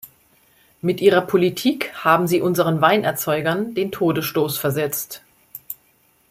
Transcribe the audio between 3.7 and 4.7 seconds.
den Todesstoß